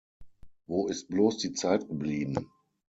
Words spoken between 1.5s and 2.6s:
Zeit geblieben?